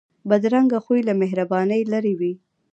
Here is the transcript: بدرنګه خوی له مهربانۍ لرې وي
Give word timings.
بدرنګه 0.29 0.79
خوی 0.85 1.01
له 1.07 1.13
مهربانۍ 1.21 1.81
لرې 1.91 2.13
وي 2.19 2.33